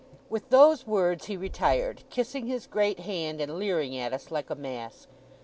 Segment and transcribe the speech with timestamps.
[0.31, 4.55] With those words, he retired, kissing his great hand, and leering at us like a
[4.55, 5.07] mask.